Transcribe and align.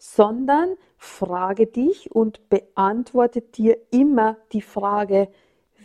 sondern 0.00 0.76
frage 0.96 1.66
dich 1.66 2.10
und 2.10 2.48
beantworte 2.48 3.42
dir 3.42 3.76
immer 3.90 4.38
die 4.52 4.62
Frage, 4.62 5.28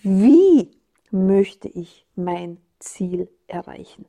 wie 0.03 0.71
möchte 1.11 1.67
ich 1.67 2.07
mein 2.15 2.57
Ziel 2.79 3.29
erreichen? 3.47 4.05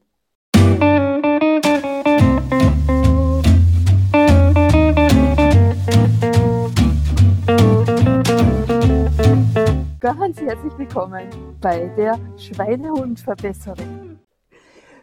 Ganz 10.00 10.40
herzlich 10.40 10.78
willkommen 10.78 11.28
bei 11.60 11.88
der 11.96 12.16
Schweinehundverbesserin. 12.36 14.20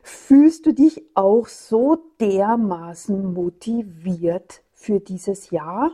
Fühlst 0.01 0.65
du 0.65 0.73
dich 0.73 1.03
auch 1.13 1.47
so 1.47 1.97
dermaßen 2.21 3.33
motiviert 3.33 4.62
für 4.83 4.99
dieses 4.99 5.49
Jahr? 5.49 5.91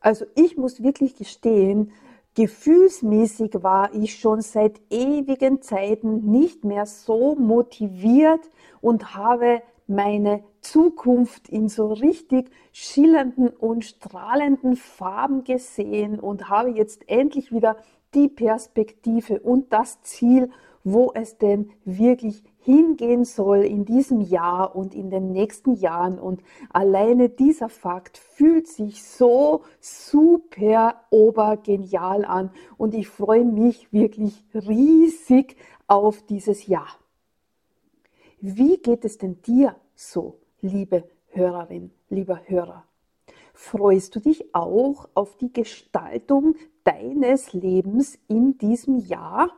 Also 0.00 0.26
ich 0.34 0.56
muss 0.56 0.82
wirklich 0.82 1.14
gestehen, 1.14 1.92
gefühlsmäßig 2.34 3.62
war 3.62 3.94
ich 3.94 4.18
schon 4.18 4.40
seit 4.40 4.80
ewigen 4.90 5.62
Zeiten 5.62 6.30
nicht 6.30 6.64
mehr 6.64 6.86
so 6.86 7.36
motiviert 7.36 8.40
und 8.80 9.14
habe 9.14 9.62
meine 9.86 10.42
Zukunft 10.60 11.48
in 11.48 11.68
so 11.68 11.92
richtig 11.92 12.50
schillernden 12.72 13.48
und 13.48 13.84
strahlenden 13.84 14.76
Farben 14.76 15.44
gesehen 15.44 16.18
und 16.18 16.48
habe 16.48 16.70
jetzt 16.70 17.08
endlich 17.08 17.52
wieder 17.52 17.76
die 18.14 18.28
Perspektive 18.28 19.40
und 19.40 19.72
das 19.72 20.02
Ziel, 20.02 20.50
wo 20.84 21.12
es 21.14 21.38
denn 21.38 21.70
wirklich 21.84 22.42
hingehen 22.64 23.24
soll 23.24 23.64
in 23.64 23.84
diesem 23.84 24.20
Jahr 24.20 24.74
und 24.74 24.94
in 24.94 25.10
den 25.10 25.32
nächsten 25.32 25.74
Jahren. 25.74 26.18
Und 26.18 26.42
alleine 26.70 27.28
dieser 27.28 27.68
Fakt 27.68 28.18
fühlt 28.18 28.68
sich 28.68 29.02
so 29.02 29.62
super 29.80 31.02
obergenial 31.10 32.24
an. 32.24 32.50
Und 32.78 32.94
ich 32.94 33.08
freue 33.08 33.44
mich 33.44 33.92
wirklich 33.92 34.44
riesig 34.54 35.56
auf 35.86 36.22
dieses 36.22 36.66
Jahr. 36.66 36.88
Wie 38.40 38.78
geht 38.78 39.04
es 39.04 39.18
denn 39.18 39.40
dir 39.42 39.76
so, 39.94 40.38
liebe 40.60 41.04
Hörerin, 41.28 41.92
lieber 42.08 42.40
Hörer? 42.46 42.84
Freust 43.54 44.14
du 44.14 44.20
dich 44.20 44.54
auch 44.54 45.08
auf 45.14 45.36
die 45.36 45.52
Gestaltung 45.52 46.56
deines 46.84 47.52
Lebens 47.52 48.18
in 48.28 48.58
diesem 48.58 48.98
Jahr? 48.98 49.50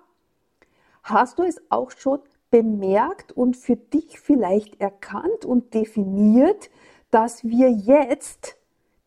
Hast 1.03 1.39
du 1.39 1.43
es 1.43 1.63
auch 1.71 1.91
schon 1.91 2.21
bemerkt 2.55 3.33
und 3.33 3.57
für 3.57 3.75
dich 3.75 4.21
vielleicht 4.21 4.81
erkannt 4.81 5.45
und 5.45 5.75
definiert, 5.75 6.71
dass 7.11 7.43
wir 7.43 7.69
jetzt 7.69 8.57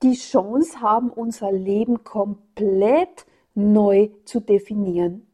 die 0.03 0.15
Chance 0.15 0.81
haben, 0.81 1.09
unser 1.09 1.53
Leben 1.53 2.03
komplett 2.03 3.25
neu 3.55 4.09
zu 4.25 4.41
definieren. 4.41 5.27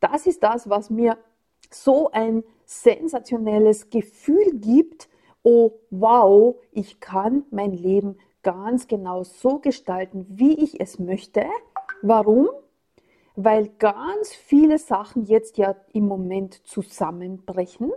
Das 0.00 0.26
ist 0.26 0.42
das, 0.42 0.70
was 0.70 0.88
mir 0.88 1.18
so 1.70 2.10
ein 2.10 2.42
sensationelles 2.64 3.90
Gefühl 3.90 4.52
gibt. 4.54 5.10
Oh, 5.42 5.72
wow, 5.90 6.56
ich 6.72 7.00
kann 7.00 7.44
mein 7.50 7.74
Leben 7.74 8.16
ganz 8.42 8.88
genau 8.88 9.24
so 9.24 9.58
gestalten, 9.58 10.24
wie 10.30 10.54
ich 10.54 10.80
es 10.80 10.98
möchte. 10.98 11.44
Warum? 12.00 12.48
Weil 13.44 13.68
ganz 13.78 14.32
viele 14.32 14.78
Sachen 14.78 15.24
jetzt 15.24 15.56
ja 15.58 15.76
im 15.92 16.06
Moment 16.06 16.66
zusammenbrechen, 16.66 17.92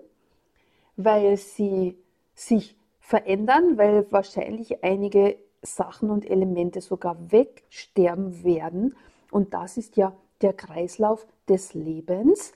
weil 0.96 1.38
sie 1.38 1.98
sich 2.36 2.76
verändern, 3.00 3.78
weil 3.78 4.12
wahrscheinlich 4.12 4.84
einige 4.84 5.38
Sachen 5.62 6.10
und 6.10 6.30
Elemente 6.30 6.82
sogar 6.82 7.32
wegsterben 7.32 8.44
werden. 8.44 8.96
Und 9.32 9.54
das 9.54 9.78
ist 9.78 9.98
ja 9.98 10.16
der 10.42 10.54
Kreislauf 10.54 11.26
des 11.48 11.74
Lebens. 11.74 12.54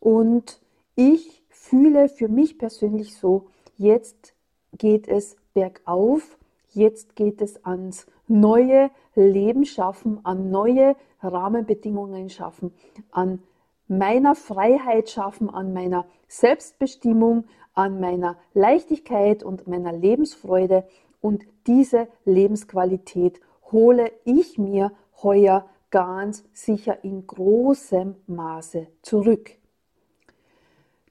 Und 0.00 0.60
ich 0.94 1.42
fühle 1.48 2.08
für 2.08 2.28
mich 2.28 2.58
persönlich 2.58 3.14
so, 3.16 3.48
jetzt 3.76 4.34
geht 4.76 5.08
es 5.08 5.36
bergauf, 5.54 6.38
jetzt 6.70 7.16
geht 7.16 7.40
es 7.40 7.64
ans 7.64 8.06
neue 8.28 8.90
Leben 9.14 9.64
schaffen, 9.64 10.20
an 10.24 10.50
neue 10.50 10.96
Rahmenbedingungen 11.22 12.30
schaffen, 12.30 12.72
an 13.10 13.42
meiner 13.88 14.34
Freiheit 14.34 15.10
schaffen, 15.10 15.50
an 15.50 15.72
meiner 15.72 16.06
Selbstbestimmung, 16.28 17.44
an 17.74 18.00
meiner 18.00 18.36
Leichtigkeit 18.54 19.42
und 19.42 19.66
meiner 19.66 19.92
Lebensfreude. 19.92 20.86
Und 21.20 21.44
diese 21.66 22.08
Lebensqualität 22.24 23.40
hole 23.72 24.12
ich 24.24 24.58
mir 24.58 24.92
heuer 25.22 25.68
ganz 25.90 26.44
sicher 26.52 27.02
in 27.02 27.26
großem 27.26 28.14
Maße 28.26 28.88
zurück. 29.02 29.52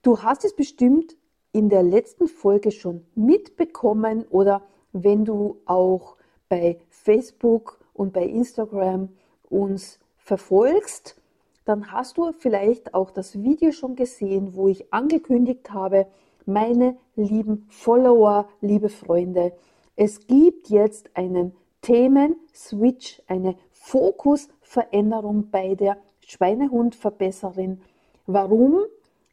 Du 0.03 0.21
hast 0.21 0.45
es 0.45 0.55
bestimmt 0.55 1.17
in 1.51 1.69
der 1.69 1.83
letzten 1.83 2.27
Folge 2.27 2.71
schon 2.71 3.05
mitbekommen 3.15 4.25
oder 4.29 4.61
wenn 4.93 5.25
du 5.25 5.57
auch 5.65 6.15
bei 6.49 6.79
Facebook 7.07 7.79
und 7.93 8.11
bei 8.11 8.25
Instagram 8.25 9.07
uns 9.49 9.97
verfolgst, 10.17 11.15
dann 11.63 11.93
hast 11.93 12.17
du 12.17 12.33
vielleicht 12.33 12.93
auch 12.93 13.11
das 13.11 13.41
Video 13.41 13.71
schon 13.71 13.95
gesehen, 13.95 14.55
wo 14.55 14.67
ich 14.67 14.93
angekündigt 14.93 15.71
habe, 15.71 16.07
meine 16.45 16.97
lieben 17.15 17.65
Follower, 17.69 18.49
liebe 18.59 18.89
Freunde, 18.89 19.53
es 19.95 20.27
gibt 20.27 20.69
jetzt 20.69 21.09
einen 21.13 21.55
Themen-Switch, 21.81 23.21
eine 23.27 23.55
Fokusveränderung 23.71 25.49
bei 25.49 25.75
der 25.75 25.97
Schweinehundverbesserin. 26.25 27.79
Warum? 28.25 28.81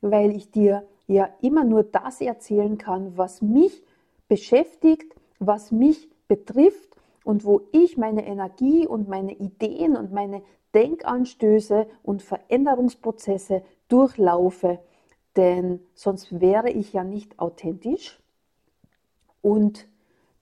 Weil 0.00 0.36
ich 0.36 0.52
dir 0.52 0.86
ja 1.08 1.28
immer 1.40 1.64
nur 1.64 1.82
das 1.82 2.20
erzählen 2.20 2.78
kann, 2.78 3.16
was 3.16 3.42
mich 3.42 3.82
beschäftigt, 4.28 5.12
was 5.40 5.72
mich 5.72 6.08
betrifft 6.28 6.93
und 7.24 7.44
wo 7.44 7.62
ich 7.72 7.96
meine 7.96 8.26
Energie 8.26 8.86
und 8.86 9.08
meine 9.08 9.32
Ideen 9.32 9.96
und 9.96 10.12
meine 10.12 10.42
Denkanstöße 10.74 11.86
und 12.02 12.22
Veränderungsprozesse 12.22 13.62
durchlaufe, 13.88 14.78
denn 15.36 15.80
sonst 15.94 16.40
wäre 16.40 16.70
ich 16.70 16.92
ja 16.92 17.02
nicht 17.02 17.38
authentisch. 17.38 18.20
Und 19.40 19.88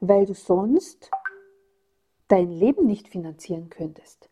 weil 0.00 0.26
du 0.26 0.34
sonst 0.34 1.10
dein 2.30 2.50
Leben 2.50 2.86
nicht 2.86 3.08
finanzieren 3.08 3.70
könntest. 3.70 4.30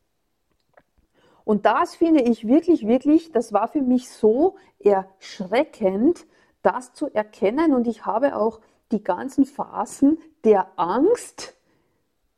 Und 1.45 1.67
das 1.67 1.97
finde 1.97 2.23
ich 2.23 2.47
wirklich, 2.47 2.87
wirklich, 2.87 3.33
das 3.33 3.53
war 3.53 3.69
für 3.69 3.83
mich 3.83 4.09
so 4.11 4.57
erschreckend, 4.79 6.27
das 6.63 6.93
zu 6.93 7.13
erkennen. 7.13 7.75
Und 7.75 7.87
ich 7.87 8.07
habe 8.07 8.37
auch 8.37 8.61
die 8.93 9.03
ganzen 9.03 9.45
Phasen 9.45 10.19
der 10.45 10.69
Angst, 10.77 11.57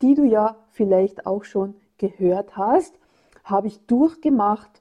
die 0.01 0.15
du 0.15 0.25
ja 0.25 0.57
vielleicht 0.71 1.27
auch 1.27 1.45
schon 1.45 1.75
gehört 1.99 2.57
hast, 2.57 2.99
habe 3.45 3.67
ich 3.67 3.85
durchgemacht 3.87 4.81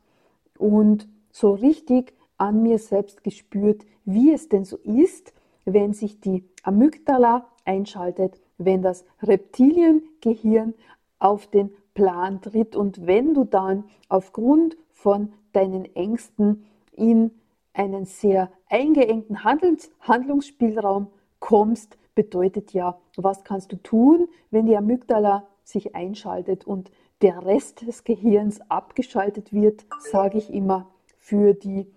und 0.58 1.08
so 1.32 1.54
richtig 1.54 2.14
an 2.38 2.62
mir 2.62 2.78
selbst 2.78 3.24
gespürt, 3.24 3.86
wie 4.06 4.32
es 4.32 4.48
denn 4.48 4.64
so 4.64 4.78
ist, 4.78 5.34
wenn 5.66 5.94
sich 5.94 6.22
die 6.22 6.48
Amygdala 6.64 7.48
einschaltet, 7.66 8.40
wenn 8.60 8.84
das 8.84 9.04
Reptiliengehirn 9.24 10.76
auf 11.18 11.48
den 11.48 11.72
Plan 11.96 12.42
tritt 12.42 12.76
und 12.76 13.08
wenn 13.08 13.34
du 13.34 13.44
dann 13.44 13.86
aufgrund 14.08 14.78
von 14.94 15.34
deinen 15.52 15.86
Ängsten 15.96 16.66
in 16.94 17.32
einen 17.74 18.06
sehr 18.06 18.52
eingeengten 18.70 19.44
Handlungs 19.44 19.90
Handlungsspielraum 20.02 21.08
kommst, 21.40 21.98
bedeutet 22.16 22.74
ja, 22.74 23.00
was 23.16 23.44
kannst 23.44 23.72
du 23.72 23.78
tun, 23.78 24.28
wenn 24.52 24.66
die 24.66 24.78
Amygdala 24.78 25.48
sich 25.64 25.96
einschaltet 25.96 26.66
und 26.68 26.92
der 27.22 27.46
Rest 27.46 27.88
des 27.88 28.04
Gehirns 28.04 28.62
abgeschaltet 28.70 29.54
wird, 29.54 29.86
sage 30.00 30.38
ich 30.38 30.54
immer, 30.54 30.88
für 31.18 31.54
die, 31.54 31.88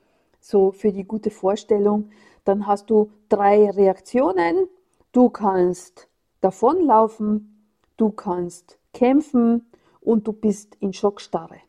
so 0.41 0.73
für 0.73 0.93
die 0.93 1.05
gute 1.05 1.31
Vorstellung. 1.31 2.11
Dann 2.45 2.67
hast 2.67 2.91
du 2.91 3.11
drei 3.29 3.71
Reaktionen. 3.71 4.69
Du 5.13 5.31
kannst 5.31 6.09
davonlaufen, 6.43 7.67
du 7.97 8.11
kannst 8.11 8.79
kämpfen 8.93 9.67
und 10.01 10.27
du 10.27 10.33
bist 10.33 10.77
in 10.81 10.93
Schockstarre. 10.93 11.61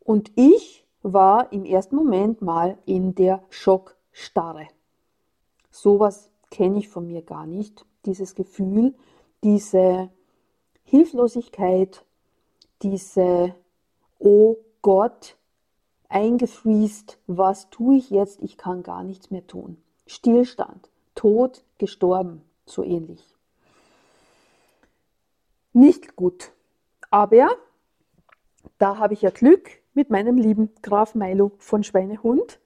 Und 0.00 0.32
ich 0.34 0.84
war 1.02 1.52
im 1.52 1.64
ersten 1.64 1.96
Moment 1.96 2.42
mal 2.42 2.78
in 2.86 3.14
der 3.14 3.42
Schockstarre. 3.50 4.68
Sowas 5.70 6.30
kenne 6.50 6.78
ich 6.78 6.88
von 6.88 7.06
mir 7.06 7.22
gar 7.22 7.46
nicht. 7.46 7.86
Dieses 8.04 8.34
Gefühl, 8.34 8.94
diese 9.44 10.10
Hilflosigkeit, 10.84 12.04
diese 12.82 13.54
Oh 14.18 14.56
Gott, 14.82 15.36
eingefriest, 16.08 17.18
was 17.26 17.70
tue 17.70 17.96
ich 17.96 18.10
jetzt? 18.10 18.42
Ich 18.42 18.56
kann 18.56 18.82
gar 18.82 19.02
nichts 19.02 19.30
mehr 19.30 19.46
tun. 19.46 19.78
Stillstand, 20.06 20.90
tot, 21.14 21.64
gestorben, 21.78 22.42
so 22.66 22.82
ähnlich. 22.82 23.24
Nicht 25.72 26.16
gut. 26.16 26.52
Aber 27.10 27.50
da 28.78 28.98
habe 28.98 29.14
ich 29.14 29.22
ja 29.22 29.30
Glück 29.30 29.70
mit 29.94 30.10
meinem 30.10 30.38
lieben 30.38 30.70
Graf 30.82 31.14
Milo 31.14 31.52
von 31.58 31.84
Schweinehund, 31.84 32.60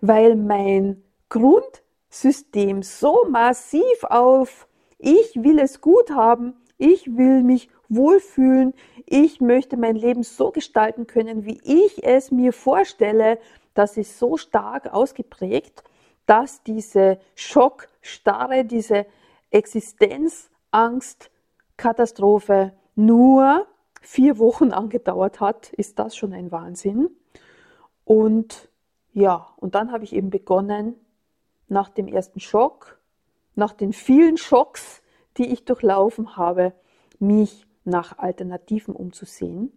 weil 0.00 0.36
mein 0.36 1.02
Grundsystem 1.28 2.82
so 2.82 3.26
massiv 3.28 4.04
auf 4.04 4.68
ich 4.98 5.36
will 5.36 5.58
es 5.58 5.80
gut 5.80 6.10
haben, 6.10 6.54
ich 6.76 7.16
will 7.16 7.42
mich 7.42 7.70
wohlfühlen, 7.88 8.74
ich 9.06 9.40
möchte 9.40 9.76
mein 9.76 9.96
Leben 9.96 10.22
so 10.22 10.50
gestalten 10.50 11.06
können, 11.06 11.44
wie 11.44 11.60
ich 11.64 12.04
es 12.04 12.30
mir 12.30 12.52
vorstelle, 12.52 13.38
das 13.74 13.96
ist 13.96 14.18
so 14.18 14.36
stark 14.36 14.92
ausgeprägt, 14.92 15.84
dass 16.26 16.62
diese 16.62 17.18
Schockstarre, 17.34 18.64
diese 18.64 19.06
Existenzangst, 19.50 21.30
Katastrophe 21.76 22.72
nur 22.94 23.66
vier 24.00 24.38
Wochen 24.38 24.72
angedauert 24.72 25.40
hat, 25.40 25.72
ist 25.72 25.98
das 25.98 26.16
schon 26.16 26.32
ein 26.32 26.50
Wahnsinn. 26.50 27.10
Und 28.04 28.68
ja, 29.12 29.48
und 29.56 29.74
dann 29.74 29.92
habe 29.92 30.04
ich 30.04 30.12
eben 30.12 30.30
begonnen, 30.30 30.94
nach 31.68 31.88
dem 31.90 32.08
ersten 32.08 32.40
Schock, 32.40 32.98
nach 33.54 33.72
den 33.72 33.92
vielen 33.92 34.36
Schocks, 34.36 35.02
die 35.36 35.52
ich 35.52 35.64
durchlaufen 35.64 36.36
habe, 36.36 36.72
mich 37.18 37.66
nach 37.84 38.18
Alternativen 38.18 38.94
umzusehen. 38.94 39.72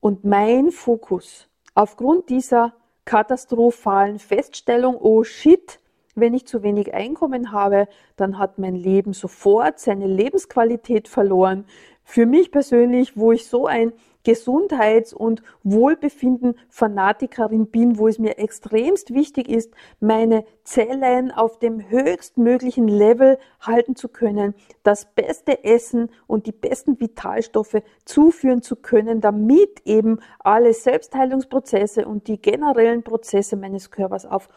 Und 0.00 0.24
mein 0.24 0.70
Fokus 0.70 1.48
aufgrund 1.74 2.28
dieser 2.28 2.74
katastrophalen 3.04 4.18
Feststellung, 4.18 4.96
oh 4.96 5.24
shit, 5.24 5.80
wenn 6.20 6.34
ich 6.34 6.46
zu 6.46 6.62
wenig 6.62 6.94
Einkommen 6.94 7.52
habe, 7.52 7.88
dann 8.16 8.38
hat 8.38 8.58
mein 8.58 8.74
Leben 8.74 9.12
sofort 9.12 9.78
seine 9.78 10.06
Lebensqualität 10.06 11.08
verloren. 11.08 11.64
Für 12.04 12.26
mich 12.26 12.50
persönlich, 12.50 13.16
wo 13.16 13.32
ich 13.32 13.46
so 13.46 13.66
ein 13.66 13.92
Gesundheits- 14.22 15.14
und 15.14 15.42
Wohlbefinden-Fanatikerin 15.64 17.68
bin, 17.68 17.96
wo 17.98 18.06
es 18.08 18.18
mir 18.18 18.38
extremst 18.38 19.14
wichtig 19.14 19.48
ist, 19.48 19.72
meine 19.98 20.44
Zellen 20.62 21.30
auf 21.30 21.58
dem 21.58 21.88
höchstmöglichen 21.88 22.86
Level 22.86 23.38
halten 23.60 23.96
zu 23.96 24.08
können, 24.08 24.54
das 24.82 25.06
beste 25.06 25.64
Essen 25.64 26.10
und 26.26 26.44
die 26.46 26.52
besten 26.52 27.00
Vitalstoffe 27.00 27.82
zuführen 28.04 28.60
zu 28.62 28.76
können, 28.76 29.22
damit 29.22 29.80
eben 29.86 30.20
alle 30.38 30.74
Selbstheilungsprozesse 30.74 32.06
und 32.06 32.28
die 32.28 32.40
generellen 32.40 33.02
Prozesse 33.02 33.56
meines 33.56 33.90
Körpers 33.90 34.26
auf 34.26 34.50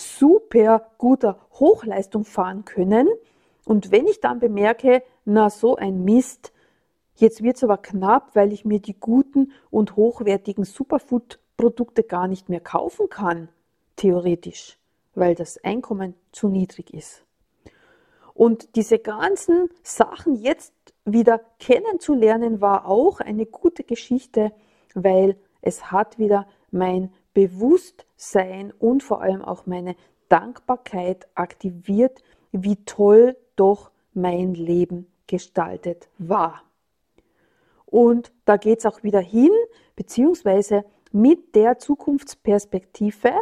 super 0.00 0.90
guter 0.98 1.38
Hochleistung 1.52 2.24
fahren 2.24 2.64
können. 2.64 3.08
Und 3.64 3.92
wenn 3.92 4.06
ich 4.06 4.20
dann 4.20 4.40
bemerke, 4.40 5.02
na 5.24 5.50
so 5.50 5.76
ein 5.76 6.04
Mist, 6.04 6.52
Jetzt 7.20 7.42
wird 7.42 7.56
es 7.56 7.64
aber 7.64 7.76
knapp, 7.76 8.34
weil 8.34 8.50
ich 8.50 8.64
mir 8.64 8.80
die 8.80 8.98
guten 8.98 9.52
und 9.70 9.94
hochwertigen 9.94 10.64
Superfood-Produkte 10.64 12.02
gar 12.02 12.28
nicht 12.28 12.48
mehr 12.48 12.60
kaufen 12.60 13.10
kann, 13.10 13.50
theoretisch, 13.96 14.78
weil 15.14 15.34
das 15.34 15.62
Einkommen 15.62 16.14
zu 16.32 16.48
niedrig 16.48 16.94
ist. 16.94 17.26
Und 18.32 18.74
diese 18.74 18.98
ganzen 18.98 19.68
Sachen 19.82 20.34
jetzt 20.34 20.72
wieder 21.04 21.42
kennenzulernen, 21.58 22.62
war 22.62 22.86
auch 22.86 23.20
eine 23.20 23.44
gute 23.44 23.84
Geschichte, 23.84 24.50
weil 24.94 25.36
es 25.60 25.92
hat 25.92 26.18
wieder 26.18 26.48
mein 26.70 27.12
Bewusstsein 27.34 28.72
und 28.78 29.02
vor 29.02 29.22
allem 29.22 29.42
auch 29.42 29.66
meine 29.66 29.96
Dankbarkeit 30.28 31.28
aktiviert, 31.34 32.22
wie 32.52 32.76
toll 32.84 33.36
doch 33.56 33.90
mein 34.14 34.54
Leben 34.54 35.06
gestaltet 35.26 36.08
war. 36.18 36.62
Und 37.86 38.32
da 38.44 38.56
geht 38.56 38.80
es 38.80 38.86
auch 38.86 39.02
wieder 39.02 39.20
hin, 39.20 39.50
beziehungsweise 39.96 40.84
mit 41.12 41.54
der 41.54 41.78
Zukunftsperspektive, 41.78 43.32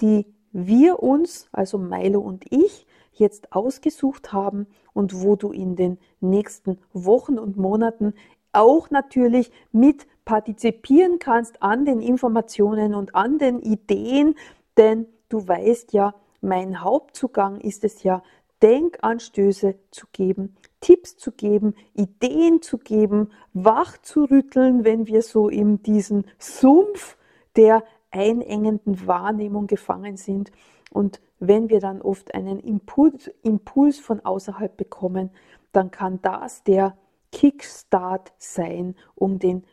die 0.00 0.26
wir 0.52 1.02
uns, 1.02 1.48
also 1.52 1.78
Milo 1.78 2.20
und 2.20 2.44
ich, 2.50 2.86
jetzt 3.12 3.52
ausgesucht 3.52 4.32
haben 4.32 4.66
und 4.92 5.22
wo 5.22 5.36
du 5.36 5.52
in 5.52 5.76
den 5.76 5.98
nächsten 6.20 6.78
Wochen 6.92 7.38
und 7.38 7.56
Monaten 7.56 8.14
auch 8.52 8.90
natürlich 8.90 9.50
mit 9.72 10.06
partizipieren 10.24 11.18
kannst 11.18 11.62
an 11.62 11.84
den 11.84 12.00
Informationen 12.00 12.94
und 12.94 13.14
an 13.14 13.38
den 13.38 13.60
Ideen, 13.60 14.34
denn 14.76 15.06
du 15.28 15.46
weißt 15.46 15.92
ja, 15.92 16.14
mein 16.40 16.82
Hauptzugang 16.82 17.60
ist 17.60 17.84
es 17.84 18.02
ja, 18.02 18.22
Denkanstöße 18.62 19.74
zu 19.90 20.06
geben, 20.12 20.56
Tipps 20.80 21.16
zu 21.16 21.32
geben, 21.32 21.74
Ideen 21.94 22.62
zu 22.62 22.78
geben, 22.78 23.30
wach 23.52 23.98
zu 23.98 24.24
rütteln, 24.24 24.84
wenn 24.84 25.06
wir 25.06 25.22
so 25.22 25.48
in 25.48 25.82
diesen 25.82 26.26
Sumpf 26.38 27.16
der 27.56 27.82
einengenden 28.12 29.06
Wahrnehmung 29.06 29.66
gefangen 29.66 30.16
sind. 30.16 30.52
Und 30.92 31.20
wenn 31.40 31.70
wir 31.70 31.80
dann 31.80 32.02
oft 32.02 32.34
einen 32.34 32.60
Impuls, 32.60 33.30
Impuls 33.42 33.98
von 33.98 34.24
außerhalb 34.24 34.76
bekommen, 34.76 35.30
dann 35.72 35.90
kann 35.90 36.20
das 36.22 36.62
der 36.62 36.96
Kickstart 37.32 38.32
sein, 38.38 38.94
um 39.14 39.38
den 39.38 39.64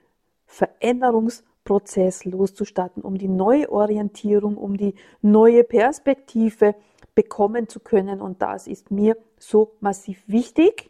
Veränderungsprozess 0.47 2.25
loszustarten, 2.25 3.03
um 3.03 3.17
die 3.17 3.27
Neuorientierung, 3.27 4.57
um 4.57 4.77
die 4.77 4.95
neue 5.21 5.63
Perspektive 5.63 6.73
bekommen 7.13 7.67
zu 7.67 7.79
können. 7.79 8.21
Und 8.21 8.41
das 8.41 8.65
ist 8.65 8.89
mir 8.89 9.17
so 9.37 9.75
massiv 9.79 10.23
wichtig. 10.27 10.89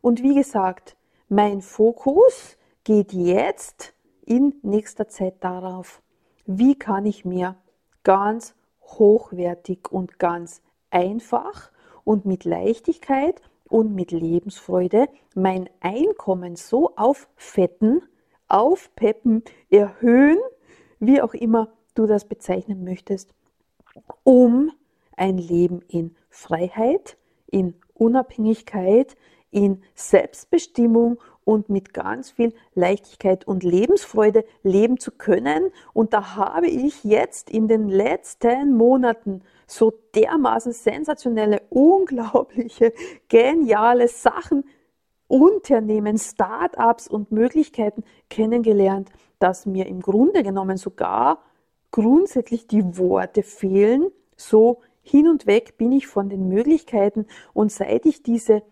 Und 0.00 0.22
wie 0.22 0.34
gesagt, 0.34 0.96
mein 1.28 1.62
Fokus 1.62 2.56
geht 2.84 3.12
jetzt 3.12 3.94
in 4.24 4.54
nächster 4.62 5.08
Zeit 5.08 5.36
darauf, 5.40 6.02
wie 6.46 6.78
kann 6.78 7.06
ich 7.06 7.24
mir 7.24 7.56
ganz 8.02 8.54
hochwertig 8.82 9.90
und 9.90 10.18
ganz 10.18 10.62
einfach 10.90 11.70
und 12.04 12.26
mit 12.26 12.44
Leichtigkeit 12.44 13.40
und 13.72 13.94
mit 13.94 14.10
Lebensfreude 14.10 15.08
mein 15.34 15.68
Einkommen 15.80 16.56
so 16.56 16.94
auffetten, 16.96 18.02
aufpeppen, 18.46 19.42
erhöhen, 19.70 20.38
wie 21.00 21.22
auch 21.22 21.32
immer 21.32 21.72
du 21.94 22.06
das 22.06 22.26
bezeichnen 22.26 22.84
möchtest, 22.84 23.34
um 24.24 24.70
ein 25.16 25.38
Leben 25.38 25.80
in 25.88 26.14
Freiheit, 26.28 27.16
in 27.46 27.74
Unabhängigkeit, 27.94 29.16
in 29.50 29.82
Selbstbestimmung 29.94 31.18
und 31.44 31.70
mit 31.70 31.94
ganz 31.94 32.30
viel 32.30 32.52
Leichtigkeit 32.74 33.46
und 33.46 33.64
Lebensfreude 33.64 34.44
leben 34.62 34.98
zu 34.98 35.12
können. 35.12 35.70
Und 35.94 36.12
da 36.12 36.36
habe 36.36 36.66
ich 36.66 37.04
jetzt 37.04 37.48
in 37.48 37.68
den 37.68 37.88
letzten 37.88 38.76
Monaten 38.76 39.42
so 39.72 39.92
dermaßen 40.14 40.72
sensationelle, 40.72 41.62
unglaubliche, 41.70 42.92
geniale 43.28 44.08
Sachen 44.08 44.64
Unternehmen, 45.28 46.18
Start-ups 46.18 47.08
und 47.08 47.32
Möglichkeiten 47.32 48.04
kennengelernt, 48.28 49.10
dass 49.38 49.64
mir 49.64 49.86
im 49.86 50.02
Grunde 50.02 50.42
genommen 50.42 50.76
sogar 50.76 51.42
grundsätzlich 51.90 52.66
die 52.66 52.98
Worte 52.98 53.42
fehlen. 53.42 54.10
So 54.36 54.80
hin 55.00 55.26
und 55.28 55.46
weg 55.46 55.78
bin 55.78 55.90
ich 55.92 56.06
von 56.06 56.28
den 56.28 56.48
Möglichkeiten 56.48 57.26
und 57.54 57.72
seit 57.72 58.04
ich 58.04 58.22
diese 58.22 58.62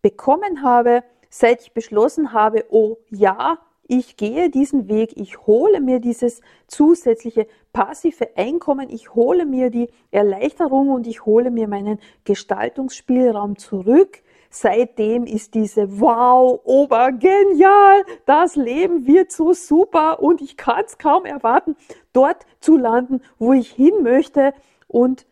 bekommen 0.00 0.62
habe, 0.62 1.02
seit 1.28 1.62
ich 1.62 1.72
beschlossen 1.72 2.32
habe, 2.32 2.66
oh 2.70 2.98
ja, 3.10 3.58
ich 3.88 4.16
gehe 4.16 4.50
diesen 4.50 4.88
Weg, 4.88 5.16
ich 5.16 5.46
hole 5.46 5.80
mir 5.80 6.00
dieses 6.00 6.40
zusätzliche 6.66 7.46
passive 7.72 8.36
Einkommen, 8.36 8.88
ich 8.90 9.14
hole 9.14 9.46
mir 9.46 9.70
die 9.70 9.88
Erleichterung 10.10 10.90
und 10.90 11.06
ich 11.06 11.24
hole 11.24 11.50
mir 11.50 11.68
meinen 11.68 11.98
Gestaltungsspielraum 12.24 13.58
zurück. 13.58 14.22
Seitdem 14.50 15.24
ist 15.24 15.54
diese 15.54 16.00
Wow, 16.00 16.60
obergenial, 16.64 18.04
das 18.24 18.56
Leben 18.56 19.06
wird 19.06 19.30
so 19.30 19.52
super 19.52 20.22
und 20.22 20.40
ich 20.40 20.56
kann 20.56 20.84
es 20.84 20.98
kaum 20.98 21.24
erwarten, 21.24 21.76
dort 22.12 22.46
zu 22.60 22.76
landen, 22.76 23.20
wo 23.38 23.52
ich 23.52 23.70
hin 23.70 24.02
möchte. 24.02 24.54
Und 24.88 25.26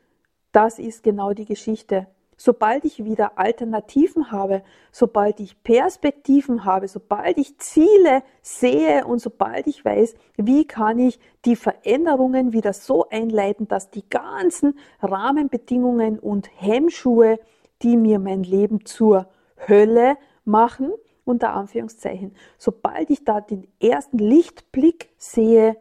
das 0.52 0.78
ist 0.78 1.02
genau 1.02 1.32
die 1.32 1.46
Geschichte 1.46 2.06
sobald 2.44 2.84
ich 2.84 3.06
wieder 3.06 3.38
Alternativen 3.38 4.30
habe, 4.30 4.62
sobald 4.92 5.40
ich 5.40 5.62
Perspektiven 5.62 6.66
habe, 6.66 6.88
sobald 6.88 7.38
ich 7.38 7.56
Ziele 7.56 8.22
sehe 8.42 9.06
und 9.06 9.18
sobald 9.18 9.66
ich 9.66 9.82
weiß, 9.82 10.14
wie 10.36 10.66
kann 10.66 10.98
ich 10.98 11.18
die 11.46 11.56
Veränderungen 11.56 12.52
wieder 12.52 12.74
so 12.74 13.08
einleiten, 13.08 13.66
dass 13.66 13.90
die 13.90 14.06
ganzen 14.10 14.78
Rahmenbedingungen 15.00 16.18
und 16.18 16.50
Hemmschuhe, 16.60 17.38
die 17.80 17.96
mir 17.96 18.18
mein 18.18 18.42
Leben 18.42 18.84
zur 18.84 19.26
Hölle 19.66 20.18
machen, 20.44 20.92
unter 21.24 21.54
Anführungszeichen, 21.54 22.36
sobald 22.58 23.08
ich 23.08 23.24
da 23.24 23.40
den 23.40 23.66
ersten 23.80 24.18
Lichtblick 24.18 25.08
sehe, 25.16 25.78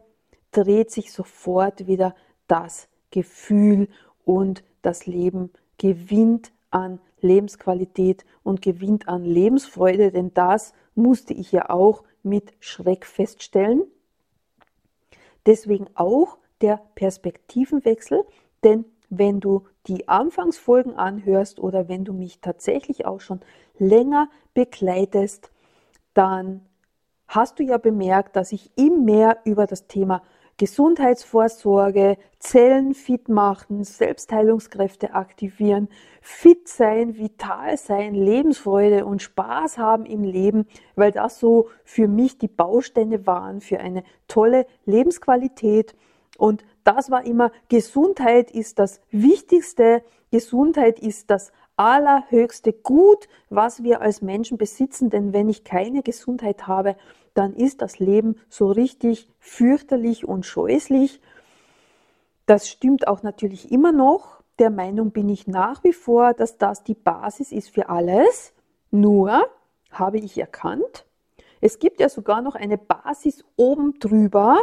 dreht 0.50 0.90
sich 0.90 1.12
sofort 1.12 1.86
wieder 1.86 2.14
das 2.46 2.88
Gefühl 3.10 3.88
und 4.24 4.64
das 4.80 5.04
Leben 5.04 5.50
gewinnt 5.76 6.53
an 6.74 7.00
Lebensqualität 7.20 8.24
und 8.42 8.60
gewinnt 8.60 9.08
an 9.08 9.24
Lebensfreude, 9.24 10.10
denn 10.10 10.34
das 10.34 10.74
musste 10.94 11.32
ich 11.32 11.52
ja 11.52 11.70
auch 11.70 12.02
mit 12.22 12.52
Schreck 12.60 13.06
feststellen. 13.06 13.84
Deswegen 15.46 15.86
auch 15.94 16.38
der 16.60 16.80
Perspektivenwechsel, 16.94 18.24
denn 18.64 18.84
wenn 19.08 19.40
du 19.40 19.64
die 19.86 20.08
Anfangsfolgen 20.08 20.96
anhörst 20.96 21.60
oder 21.60 21.88
wenn 21.88 22.04
du 22.04 22.12
mich 22.12 22.40
tatsächlich 22.40 23.06
auch 23.06 23.20
schon 23.20 23.40
länger 23.78 24.28
begleitest, 24.54 25.50
dann 26.14 26.62
hast 27.28 27.58
du 27.58 27.62
ja 27.62 27.78
bemerkt, 27.78 28.36
dass 28.36 28.52
ich 28.52 28.70
immer 28.76 28.98
mehr 28.98 29.38
über 29.44 29.66
das 29.66 29.86
Thema 29.86 30.22
Gesundheitsvorsorge, 30.56 32.16
Zellen 32.38 32.94
fit 32.94 33.28
machen, 33.28 33.82
Selbstheilungskräfte 33.82 35.14
aktivieren, 35.14 35.88
fit 36.20 36.68
sein, 36.68 37.16
vital 37.16 37.76
sein, 37.76 38.14
Lebensfreude 38.14 39.04
und 39.04 39.22
Spaß 39.22 39.78
haben 39.78 40.06
im 40.06 40.22
Leben, 40.22 40.66
weil 40.94 41.10
das 41.10 41.40
so 41.40 41.68
für 41.84 42.06
mich 42.06 42.38
die 42.38 42.48
Bausteine 42.48 43.26
waren 43.26 43.60
für 43.60 43.80
eine 43.80 44.04
tolle 44.28 44.66
Lebensqualität. 44.84 45.96
Und 46.38 46.64
das 46.84 47.10
war 47.10 47.24
immer, 47.24 47.50
Gesundheit 47.68 48.50
ist 48.50 48.78
das 48.78 49.00
Wichtigste, 49.10 50.02
Gesundheit 50.30 50.98
ist 51.00 51.30
das 51.30 51.52
allerhöchste 51.76 52.72
Gut, 52.72 53.28
was 53.50 53.82
wir 53.82 54.00
als 54.00 54.22
Menschen 54.22 54.58
besitzen, 54.58 55.10
denn 55.10 55.32
wenn 55.32 55.48
ich 55.48 55.64
keine 55.64 56.02
Gesundheit 56.02 56.66
habe, 56.66 56.96
dann 57.34 57.54
ist 57.54 57.82
das 57.82 57.98
Leben 57.98 58.36
so 58.48 58.70
richtig 58.70 59.28
fürchterlich 59.38 60.24
und 60.24 60.46
scheußlich. 60.46 61.20
Das 62.46 62.68
stimmt 62.68 63.08
auch 63.08 63.22
natürlich 63.22 63.70
immer 63.72 63.92
noch. 63.92 64.42
Der 64.58 64.70
Meinung 64.70 65.10
bin 65.10 65.28
ich 65.28 65.46
nach 65.46 65.82
wie 65.82 65.92
vor, 65.92 66.32
dass 66.32 66.58
das 66.58 66.84
die 66.84 66.94
Basis 66.94 67.52
ist 67.52 67.70
für 67.70 67.88
alles. 67.88 68.54
Nur 68.90 69.44
habe 69.90 70.18
ich 70.18 70.38
erkannt, 70.38 71.06
es 71.60 71.78
gibt 71.78 71.98
ja 71.98 72.08
sogar 72.08 72.42
noch 72.42 72.54
eine 72.54 72.78
Basis 72.78 73.44
oben 73.56 73.98
drüber, 73.98 74.58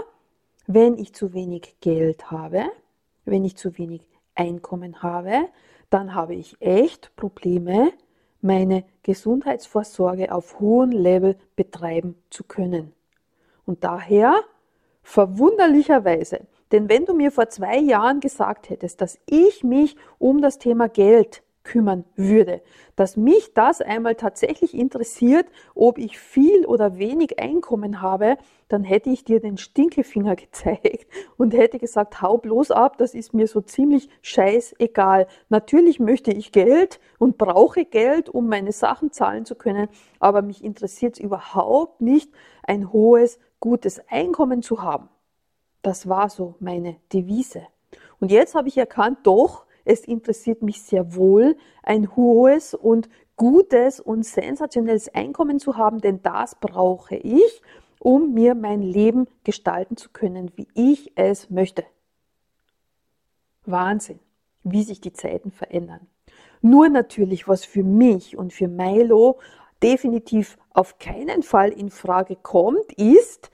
wenn 0.68 0.98
ich 0.98 1.14
zu 1.14 1.34
wenig 1.34 1.78
Geld 1.82 2.32
habe, 2.32 2.66
wenn 3.26 3.44
ich 3.44 3.58
zu 3.58 3.78
wenig 3.78 4.02
Einkommen 4.36 5.02
habe, 5.04 5.48
dann 5.90 6.16
habe 6.16 6.36
ich 6.36 6.56
echt 6.62 7.16
Probleme, 7.16 7.92
meine 8.42 8.84
Gesundheitsvorsorge 9.04 10.32
auf 10.32 10.60
hohem 10.60 10.92
Level 10.92 11.36
betreiben 11.56 12.16
zu 12.30 12.44
können. 12.44 12.94
Und 13.66 13.84
daher 13.84 14.42
verwunderlicherweise, 15.04 16.48
denn 16.72 16.90
wenn 16.90 17.06
du 17.06 17.14
mir 17.14 17.32
vor 17.32 17.50
zwei 17.50 17.78
Jahren 17.78 18.20
gesagt 18.20 18.70
hättest, 18.70 19.02
dass 19.02 19.20
ich 19.26 19.64
mich 19.64 19.96
um 20.20 20.42
das 20.42 20.58
Thema 20.58 20.90
Geld 20.90 21.44
kümmern 21.64 22.06
würde. 22.16 22.62
Dass 22.96 23.18
mich 23.18 23.54
das 23.54 23.82
einmal 23.82 24.16
tatsächlich 24.16 24.74
interessiert, 24.74 25.48
ob 25.76 25.98
ich 25.98 26.18
viel 26.18 26.66
oder 26.66 26.98
wenig 26.98 27.40
Einkommen 27.40 28.02
habe, 28.02 28.38
dann 28.68 28.84
hätte 28.84 29.10
ich 29.10 29.24
dir 29.24 29.40
den 29.40 29.58
Stinkefinger 29.58 30.36
gezeigt 30.38 31.08
und 31.38 31.54
hätte 31.54 31.80
gesagt, 31.80 32.22
hau 32.22 32.38
bloß 32.38 32.72
ab, 32.72 32.98
das 32.98 33.14
ist 33.14 33.34
mir 33.34 33.48
so 33.48 33.62
ziemlich 33.62 34.10
scheißegal. 34.22 35.28
Natürlich 35.50 36.00
möchte 36.00 36.32
ich 36.32 36.52
Geld 36.52 37.00
und 37.18 37.38
brauche 37.38 37.86
Geld, 37.86 38.30
um 38.30 38.48
meine 38.48 38.72
Sachen 38.72 39.12
zahlen 39.12 39.46
zu 39.46 39.56
können, 39.56 39.90
aber 40.20 40.42
mich 40.42 40.64
interessiert 40.64 41.16
es 41.16 41.20
überhaupt 41.20 42.02
nicht, 42.02 42.32
ein 42.64 42.92
hohes, 42.92 43.40
gutes 43.60 44.02
Einkommen 44.10 44.62
zu 44.62 44.82
haben. 44.82 45.10
Das 45.82 46.08
war 46.08 46.30
so 46.30 46.56
meine 46.60 46.98
Devise. 47.12 47.68
Und 48.20 48.32
jetzt 48.32 48.56
habe 48.56 48.68
ich 48.68 48.78
erkannt, 48.78 49.20
doch, 49.24 49.66
es 49.86 50.06
interessiert 50.06 50.62
mich 50.62 50.82
sehr 50.82 51.16
wohl, 51.16 51.58
ein 51.84 52.16
hohes 52.16 52.74
und 52.74 53.10
gutes 53.36 54.00
und 54.00 54.26
sensationelles 54.26 55.14
Einkommen 55.14 55.60
zu 55.60 55.78
haben, 55.78 56.00
denn 56.00 56.22
das 56.22 56.56
brauche 56.60 57.16
ich, 57.16 57.62
um 58.00 58.34
mir 58.34 58.56
mein 58.56 58.82
Leben 58.82 59.28
gestalten 59.44 59.98
zu 59.98 60.10
können, 60.10 60.52
wie 60.56 60.68
ich 60.74 61.12
es 61.16 61.50
möchte. 61.50 61.84
Wahnsinn, 63.66 64.20
wie 64.64 64.84
sich 64.84 65.02
die 65.02 65.14
Zeiten 65.14 65.52
verändern. 65.52 66.08
Nur 66.62 66.90
natürlich, 66.90 67.48
was 67.48 67.66
für 67.66 67.84
mich 67.84 68.38
und 68.38 68.54
für 68.54 68.68
Milo 68.68 69.40
definitiv 69.82 70.58
auf 70.72 71.00
keinen 71.00 71.44
Fall 71.44 71.70
in 71.70 71.90
Frage 71.90 72.36
kommt, 72.36 72.92
ist 72.94 73.52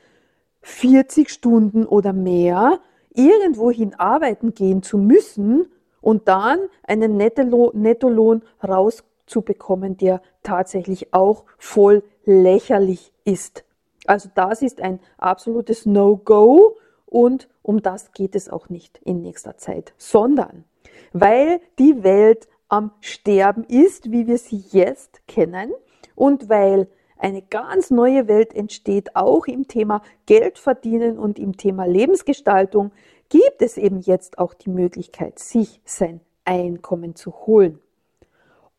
40 0.61 1.29
Stunden 1.29 1.85
oder 1.85 2.11
mehr 2.11 2.79
irgendwohin 3.13 3.95
arbeiten 3.95 4.53
gehen 4.53 4.83
zu 4.83 4.97
müssen, 4.97 5.67
und 6.07 6.29
dann 6.29 6.69
einen 6.83 7.17
Nettolohn 7.17 8.41
rauszubekommen, 8.65 9.97
der 9.97 10.21
tatsächlich 10.41 11.13
auch 11.13 11.43
voll 11.57 12.01
lächerlich 12.23 13.11
ist. 13.25 13.65
Also 14.05 14.29
das 14.33 14.61
ist 14.61 14.79
ein 14.79 15.01
absolutes 15.17 15.85
No-Go 15.85 16.77
und 17.07 17.49
um 17.61 17.81
das 17.81 18.13
geht 18.13 18.35
es 18.35 18.47
auch 18.47 18.69
nicht 18.69 19.01
in 19.03 19.21
nächster 19.21 19.57
Zeit, 19.57 19.93
sondern 19.97 20.63
weil 21.11 21.59
die 21.77 22.01
Welt 22.03 22.47
am 22.69 22.91
Sterben 23.01 23.65
ist, 23.65 24.09
wie 24.09 24.27
wir 24.27 24.37
sie 24.37 24.63
jetzt 24.71 25.27
kennen 25.27 25.73
und 26.15 26.47
weil 26.47 26.87
eine 27.17 27.41
ganz 27.41 27.91
neue 27.91 28.29
Welt 28.29 28.53
entsteht, 28.53 29.13
auch 29.17 29.45
im 29.47 29.67
Thema 29.67 30.01
Geld 30.25 30.57
verdienen 30.57 31.19
und 31.19 31.37
im 31.37 31.57
Thema 31.57 31.85
Lebensgestaltung, 31.85 32.91
gibt 33.29 33.61
es 33.61 33.77
eben 33.77 33.99
jetzt 33.99 34.37
auch 34.37 34.53
die 34.53 34.69
Möglichkeit, 34.69 35.39
sich 35.39 35.81
sein 35.85 36.21
Einkommen 36.45 37.15
zu 37.15 37.33
holen, 37.45 37.79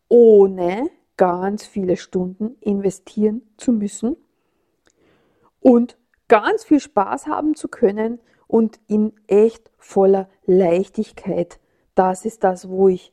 ohne 0.08 0.90
ganz 1.16 1.66
viele 1.66 1.96
Stunden 1.96 2.56
investieren 2.60 3.42
zu 3.56 3.72
müssen 3.72 4.16
und 5.60 5.98
ganz 6.28 6.64
viel 6.64 6.80
Spaß 6.80 7.26
haben 7.26 7.54
zu 7.54 7.68
können 7.68 8.20
und 8.46 8.80
in 8.86 9.12
echt 9.26 9.70
voller 9.76 10.28
Leichtigkeit. 10.46 11.60
Das 11.94 12.24
ist 12.24 12.44
das, 12.44 12.68
wo 12.68 12.88
ich, 12.88 13.12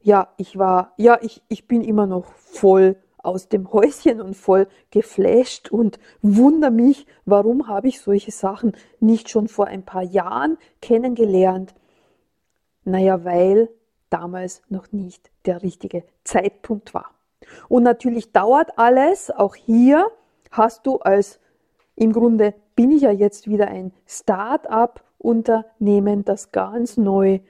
ja, 0.00 0.32
ich 0.38 0.58
war, 0.58 0.92
ja, 0.96 1.18
ich, 1.20 1.42
ich 1.48 1.68
bin 1.68 1.82
immer 1.82 2.06
noch 2.06 2.32
voll 2.32 2.96
aus 3.24 3.48
dem 3.48 3.72
Häuschen 3.72 4.20
und 4.20 4.34
voll 4.34 4.68
geflasht 4.90 5.70
und 5.70 5.98
wundere 6.22 6.70
mich, 6.70 7.06
warum 7.24 7.68
habe 7.68 7.88
ich 7.88 8.00
solche 8.00 8.30
Sachen 8.30 8.72
nicht 9.00 9.30
schon 9.30 9.48
vor 9.48 9.66
ein 9.66 9.84
paar 9.84 10.02
Jahren 10.02 10.58
kennengelernt. 10.80 11.74
Naja, 12.84 13.24
weil 13.24 13.68
damals 14.10 14.62
noch 14.68 14.92
nicht 14.92 15.30
der 15.46 15.62
richtige 15.62 16.04
Zeitpunkt 16.22 16.94
war. 16.94 17.10
Und 17.68 17.82
natürlich 17.82 18.32
dauert 18.32 18.78
alles, 18.78 19.30
auch 19.30 19.54
hier 19.54 20.10
hast 20.50 20.86
du 20.86 20.98
als, 20.98 21.40
im 21.96 22.12
Grunde 22.12 22.54
bin 22.76 22.90
ich 22.90 23.02
ja 23.02 23.10
jetzt 23.10 23.48
wieder 23.48 23.68
ein 23.68 23.92
Start-up-Unternehmen, 24.06 26.24
das 26.24 26.50
ganz 26.52 26.96
neu 26.96 27.40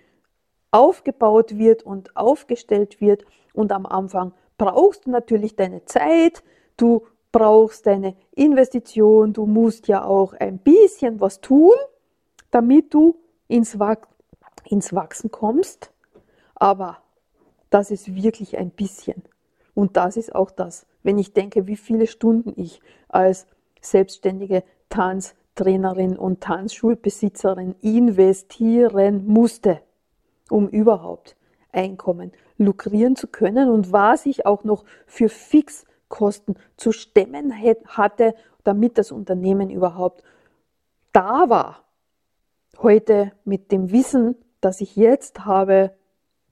aufgebaut 0.71 1.57
wird 1.57 1.85
und 1.85 2.17
aufgestellt 2.17 3.01
wird 3.01 3.25
und 3.53 3.73
am 3.73 3.87
Anfang 3.87 4.33
brauchst 4.59 5.07
du 5.07 5.11
natürlich 5.11 5.57
deine 5.57 5.85
Zeit, 5.85 6.43
du 6.77 7.07
brauchst 7.33 7.87
deine 7.87 8.15
Investition, 8.33 9.33
du 9.33 9.47
musst 9.47 9.89
ja 9.89 10.05
auch 10.05 10.35
ein 10.35 10.59
bisschen 10.59 11.21
was 11.21 11.41
tun, 11.41 11.75
damit 12.51 12.95
du 12.95 13.17
ins, 13.49 13.79
Wach 13.79 13.97
ins 14.67 14.95
Wachsen 14.95 15.31
kommst. 15.31 15.91
Aber 16.55 16.99
das 17.71 17.91
ist 17.91 18.15
wirklich 18.15 18.57
ein 18.57 18.71
bisschen. 18.71 19.25
Und 19.75 19.97
das 19.97 20.17
ist 20.17 20.35
auch 20.35 20.53
das, 20.53 20.87
wenn 21.03 21.19
ich 21.19 21.33
denke, 21.33 21.67
wie 21.67 21.77
viele 21.77 22.07
Stunden 22.07 22.53
ich 22.57 22.81
als 23.09 23.47
selbstständige 23.81 24.63
Tanztrainerin 24.89 26.17
und 26.17 26.41
Tanzschulbesitzerin 26.41 27.75
investieren 27.81 29.27
musste, 29.27 29.81
um 30.49 30.69
überhaupt 30.69 31.37
Einkommen 31.73 32.31
lukrieren 32.59 33.17
zu 33.17 33.27
können 33.27 33.69
und 33.69 33.93
was 33.93 34.27
ich 34.27 34.47
auch 34.47 34.65
noch 34.65 34.85
für 35.07 35.29
Fixkosten 35.29 36.57
zu 36.77 36.93
stemmen 36.93 37.63
hatte, 37.87 38.35
damit 38.63 38.99
das 38.99 39.13
Unternehmen 39.13 39.71
überhaupt 39.71 40.23
da 41.13 41.49
war. 41.49 41.85
Heute 42.79 43.33
mit 43.45 43.71
dem 43.71 43.93
Wissen, 43.93 44.37
das 44.61 44.81
ich 44.81 44.97
jetzt 44.97 45.45
habe, 45.45 45.95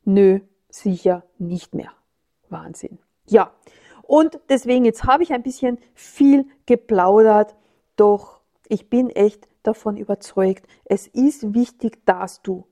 nö, 0.05 0.41
sicher 0.69 1.25
nicht 1.39 1.75
mehr. 1.75 1.93
Wahnsinn. 2.49 2.99
Ja, 3.27 3.53
und 4.03 4.39
deswegen, 4.49 4.85
jetzt 4.85 5.05
habe 5.05 5.23
ich 5.23 5.33
ein 5.33 5.43
bisschen 5.43 5.79
viel 5.95 6.47
geplaudert, 6.67 7.57
doch 7.97 8.41
ich 8.69 8.91
bin 8.91 9.11
echt 9.11 9.49
davon 9.63 9.97
überzeugt, 9.97 10.67
es 10.85 11.07
ist 11.07 11.55
wichtig, 11.55 12.05
dass 12.05 12.43
du 12.43 12.67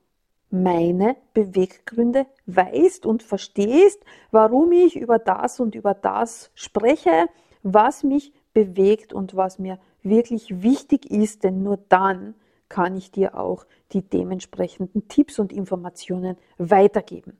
meine 0.50 1.16
Beweggründe 1.34 2.26
weißt 2.46 3.06
und 3.06 3.22
verstehst, 3.22 4.04
warum 4.30 4.72
ich 4.72 4.96
über 4.96 5.18
das 5.18 5.60
und 5.60 5.74
über 5.74 5.94
das 5.94 6.50
spreche, 6.54 7.28
was 7.62 8.02
mich 8.04 8.32
bewegt 8.52 9.12
und 9.12 9.36
was 9.36 9.58
mir 9.58 9.78
wirklich 10.02 10.62
wichtig 10.62 11.10
ist, 11.10 11.44
denn 11.44 11.62
nur 11.62 11.78
dann 11.88 12.34
kann 12.68 12.96
ich 12.96 13.10
dir 13.10 13.38
auch 13.38 13.66
die 13.92 14.02
dementsprechenden 14.02 15.08
Tipps 15.08 15.38
und 15.38 15.52
Informationen 15.52 16.36
weitergeben. 16.58 17.38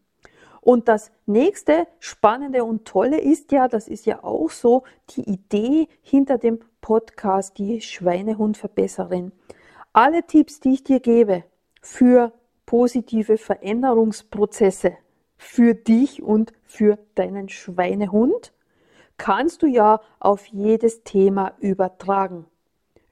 Und 0.61 0.89
das 0.89 1.11
nächste 1.25 1.87
Spannende 2.01 2.65
und 2.65 2.85
Tolle 2.85 3.19
ist 3.19 3.51
ja, 3.51 3.67
das 3.67 3.89
ist 3.89 4.05
ja 4.05 4.23
auch 4.23 4.51
so 4.51 4.83
die 5.17 5.23
Idee 5.23 5.89
hinter 6.03 6.37
dem 6.37 6.61
Podcast, 6.83 7.57
die 7.59 7.81
Schweinehundverbesserin. 7.81 9.33
Alle 9.93 10.27
Tipps, 10.27 10.61
die 10.61 10.75
ich 10.75 10.85
dir 10.85 11.01
gebe 11.01 11.45
für 11.81 12.33
positive 12.71 13.37
Veränderungsprozesse 13.37 14.93
für 15.37 15.75
dich 15.75 16.23
und 16.23 16.53
für 16.63 17.01
deinen 17.17 17.49
Schweinehund, 17.49 18.53
kannst 19.17 19.63
du 19.63 19.67
ja 19.67 20.01
auf 20.21 20.47
jedes 20.47 21.03
Thema 21.03 21.55
übertragen. 21.59 22.47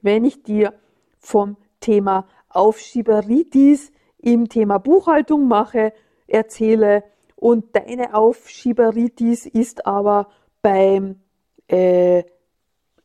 Wenn 0.01 0.25
ich 0.25 0.45
dir 0.45 0.75
vom 1.19 1.57
Thema 1.81 2.29
Aufschieberitis 2.49 3.91
im 4.19 4.49
Thema 4.49 4.79
Buchhaltung 4.79 5.49
mache, 5.49 5.93
erzähle 6.29 7.03
und 7.35 7.75
deine 7.75 8.15
Aufschieberitis 8.15 9.45
ist 9.45 9.87
aber 9.87 10.29
beim 10.63 11.19
äh, 11.67 12.23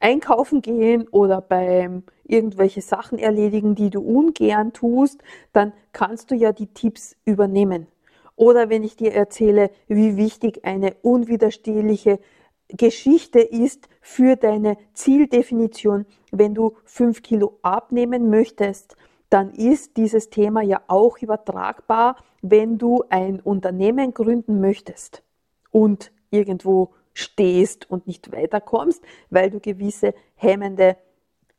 Einkaufen 0.03 0.61
gehen 0.61 1.07
oder 1.07 1.39
beim 1.39 2.03
irgendwelche 2.25 2.81
Sachen 2.81 3.17
erledigen, 3.17 3.73
die 3.73 3.89
du 3.89 4.01
ungern 4.01 4.73
tust, 4.73 5.23
dann 5.53 5.71
kannst 5.93 6.29
du 6.29 6.35
ja 6.35 6.51
die 6.51 6.67
Tipps 6.67 7.15
übernehmen. 7.25 7.87
Oder 8.35 8.69
wenn 8.69 8.83
ich 8.83 8.97
dir 8.97 9.13
erzähle, 9.13 9.71
wie 9.87 10.17
wichtig 10.17 10.65
eine 10.65 10.95
unwiderstehliche 11.03 12.19
Geschichte 12.67 13.39
ist 13.39 13.87
für 14.01 14.35
deine 14.35 14.77
Zieldefinition, 14.93 16.05
wenn 16.31 16.53
du 16.53 16.73
fünf 16.83 17.21
Kilo 17.21 17.59
abnehmen 17.61 18.29
möchtest, 18.29 18.97
dann 19.29 19.51
ist 19.53 19.95
dieses 19.97 20.29
Thema 20.29 20.61
ja 20.61 20.81
auch 20.87 21.17
übertragbar, 21.19 22.17
wenn 22.41 22.77
du 22.77 23.03
ein 23.09 23.39
Unternehmen 23.39 24.13
gründen 24.13 24.59
möchtest 24.59 25.23
und 25.71 26.11
irgendwo 26.29 26.89
stehst 27.13 27.89
und 27.89 28.07
nicht 28.07 28.31
weiterkommst, 28.31 29.03
weil 29.29 29.49
du 29.49 29.59
gewisse 29.59 30.13
hemmende 30.35 30.97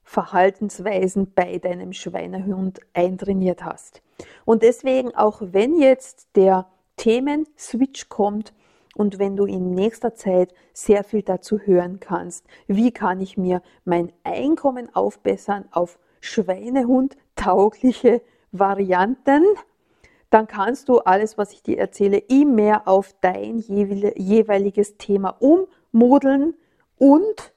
Verhaltensweisen 0.03 1.33
bei 1.35 1.59
deinem 1.59 1.93
Schweinehund 1.93 2.81
eintrainiert 2.93 3.65
hast. 3.65 4.03
Und 4.45 4.63
deswegen, 4.63 5.15
auch 5.15 5.41
wenn 5.41 5.79
jetzt 5.81 6.29
der 6.37 6.67
Themenswitch 6.97 8.09
kommt 8.09 8.53
und 8.95 9.19
wenn 9.19 9.37
du 9.37 9.47
in 9.47 9.75
nächster 9.75 10.15
Zeit 10.15 10.55
sehr 10.73 11.05
viel 11.05 11.23
dazu 11.23 11.59
hören 11.59 12.01
kannst, 12.01 12.47
wie 12.67 12.93
kann 12.93 13.21
ich 13.21 13.37
mir 13.37 13.63
mein 13.85 14.13
Einkommen 14.23 14.95
aufbessern 14.95 15.65
auf 15.73 15.99
Schweinehund 16.21 17.17
taugliche 17.35 18.23
Varianten, 18.53 19.43
dann 20.35 20.49
kannst 20.49 20.89
du 20.89 20.99
alles, 20.99 21.39
was 21.39 21.53
ich 21.53 21.63
dir 21.63 21.79
erzähle, 21.79 22.19
immer 22.19 22.89
auf 22.89 23.15
dein 23.21 23.61
jeweiliges 23.61 24.97
Thema 24.97 25.29
ummodeln 25.29 26.55
und 26.99 27.55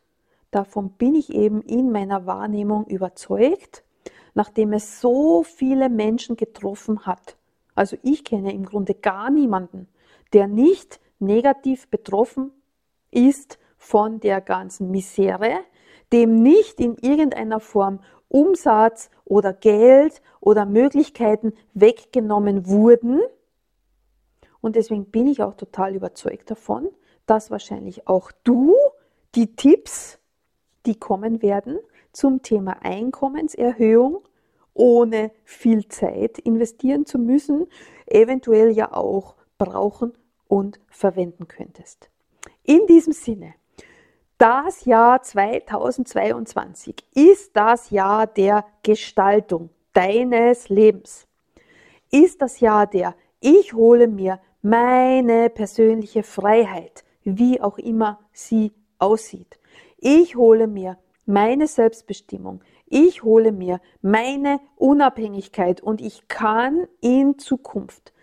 davon 0.51 0.91
bin 0.91 1.15
ich 1.15 1.33
eben 1.33 1.63
in 1.63 1.91
meiner 1.91 2.27
Wahrnehmung 2.27 2.85
überzeugt, 2.85 3.83
nachdem 4.35 4.73
es 4.73 5.01
so 5.01 5.41
viele 5.41 5.89
Menschen 5.89 6.35
getroffen 6.37 7.07
hat. 7.07 7.35
Also 7.73 7.97
ich 8.03 8.23
kenne 8.23 8.53
im 8.53 8.63
Grunde 8.63 8.93
gar 8.93 9.31
niemanden, 9.31 9.87
der 10.33 10.45
nicht 10.45 10.99
negativ 11.17 11.87
betroffen 11.87 12.51
ist 13.09 13.57
von 13.79 14.19
der 14.19 14.39
ganzen 14.39 14.91
Misere, 14.91 15.61
dem 16.11 16.41
nicht 16.41 16.79
in 16.79 16.95
irgendeiner 16.97 17.59
Form 17.59 17.99
Umsatz 18.29 19.09
oder 19.25 19.53
Geld 19.53 20.21
oder 20.39 20.65
Möglichkeiten 20.65 21.53
weggenommen 21.73 22.67
wurden. 22.67 23.21
Und 24.61 24.75
deswegen 24.75 25.05
bin 25.05 25.27
ich 25.27 25.41
auch 25.41 25.55
total 25.55 25.95
überzeugt 25.95 26.51
davon, 26.51 26.89
dass 27.25 27.51
wahrscheinlich 27.51 28.07
auch 28.07 28.31
du 28.43 28.73
die 29.35 29.55
Tipps, 29.55 30.19
die 30.85 30.95
kommen 30.95 31.41
werden 31.41 31.79
zum 32.11 32.41
Thema 32.41 32.77
Einkommenserhöhung, 32.81 34.23
ohne 34.73 35.31
viel 35.43 35.87
Zeit 35.87 36.37
investieren 36.39 37.05
zu 37.05 37.17
müssen, 37.17 37.67
eventuell 38.05 38.71
ja 38.71 38.93
auch 38.93 39.35
brauchen 39.57 40.13
und 40.47 40.79
verwenden 40.89 41.47
könntest. 41.47 42.09
In 42.63 42.85
diesem 42.87 43.13
Sinne 43.13 43.53
das 44.37 44.85
Jahr 44.85 45.21
2022 45.21 47.03
ist 47.15 47.55
das 47.55 47.89
Jahr 47.89 48.27
der 48.27 48.65
Gestaltung 48.83 49.69
deines 49.93 50.69
Lebens. 50.69 51.27
Ist 52.11 52.41
das 52.41 52.59
Jahr 52.59 52.85
der 52.87 53.15
Ich 53.39 53.73
hole 53.73 54.07
mir 54.07 54.39
meine 54.61 55.49
persönliche 55.49 56.23
Freiheit, 56.23 57.03
wie 57.23 57.59
auch 57.61 57.77
immer 57.77 58.19
sie 58.31 58.73
aussieht. 58.99 59.59
Ich 59.97 60.35
hole 60.35 60.67
mir 60.67 60.97
meine 61.25 61.67
Selbstbestimmung. 61.67 62.63
Ich 62.85 63.23
hole 63.23 63.51
mir 63.51 63.81
meine 64.01 64.59
Unabhängigkeit 64.75 65.81
und 65.81 65.99
ich 65.99 66.27
kann 66.27 66.87
in 67.01 67.37
Zukunft 67.39 68.13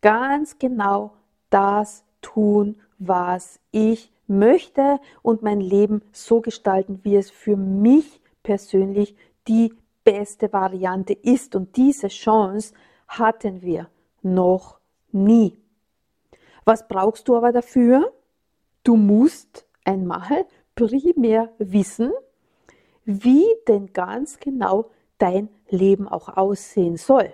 ganz 0.00 0.58
genau 0.58 1.14
das 1.50 2.04
tun, 2.20 2.80
was 2.98 3.58
ich 3.70 4.12
möchte 4.38 4.98
und 5.22 5.42
mein 5.42 5.60
Leben 5.60 6.02
so 6.12 6.40
gestalten, 6.40 7.00
wie 7.02 7.16
es 7.16 7.30
für 7.30 7.56
mich 7.56 8.20
persönlich 8.42 9.14
die 9.48 9.72
beste 10.04 10.52
Variante 10.52 11.12
ist. 11.12 11.54
Und 11.54 11.76
diese 11.76 12.08
Chance 12.08 12.74
hatten 13.08 13.62
wir 13.62 13.88
noch 14.22 14.78
nie. 15.12 15.58
Was 16.64 16.86
brauchst 16.86 17.28
du 17.28 17.36
aber 17.36 17.52
dafür? 17.52 18.12
Du 18.84 18.96
musst 18.96 19.66
einmal 19.84 20.46
primär 20.74 21.50
wissen, 21.58 22.12
wie 23.04 23.46
denn 23.68 23.92
ganz 23.92 24.38
genau 24.38 24.90
dein 25.18 25.48
Leben 25.68 26.08
auch 26.08 26.28
aussehen 26.36 26.96
soll. 26.96 27.32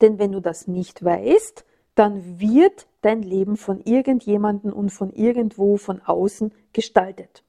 Denn 0.00 0.18
wenn 0.18 0.32
du 0.32 0.40
das 0.40 0.66
nicht 0.66 1.04
weißt, 1.04 1.64
dann 2.00 2.40
wird 2.40 2.88
dein 3.02 3.22
Leben 3.22 3.58
von 3.58 3.82
irgendjemandem 3.82 4.72
und 4.72 4.88
von 4.88 5.12
irgendwo 5.12 5.76
von 5.76 6.00
außen 6.00 6.50
gestaltet. 6.72 7.44